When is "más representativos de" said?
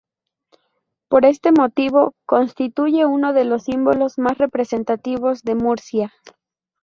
4.17-5.53